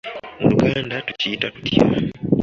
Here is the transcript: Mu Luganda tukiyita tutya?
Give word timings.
Mu 0.39 0.47
Luganda 0.51 0.95
tukiyita 1.07 1.47
tutya? 1.53 1.79